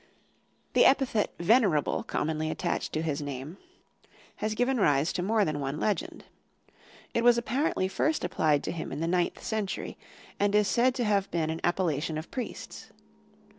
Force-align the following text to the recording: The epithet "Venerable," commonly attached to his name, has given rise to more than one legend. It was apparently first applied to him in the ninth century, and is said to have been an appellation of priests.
The 0.73 0.83
epithet 0.83 1.31
"Venerable," 1.39 2.01
commonly 2.01 2.49
attached 2.49 2.91
to 2.93 3.03
his 3.03 3.21
name, 3.21 3.59
has 4.37 4.55
given 4.55 4.79
rise 4.79 5.13
to 5.13 5.21
more 5.21 5.45
than 5.45 5.59
one 5.59 5.79
legend. 5.79 6.23
It 7.13 7.23
was 7.23 7.37
apparently 7.37 7.87
first 7.87 8.23
applied 8.23 8.63
to 8.63 8.71
him 8.71 8.91
in 8.91 8.99
the 8.99 9.05
ninth 9.07 9.43
century, 9.43 9.99
and 10.39 10.55
is 10.55 10.67
said 10.67 10.95
to 10.95 11.03
have 11.03 11.29
been 11.29 11.51
an 11.51 11.61
appellation 11.63 12.17
of 12.17 12.31
priests. 12.31 12.89